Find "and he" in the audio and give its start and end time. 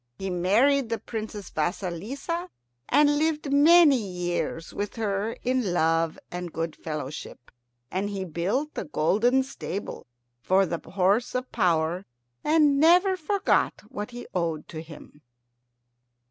7.91-8.25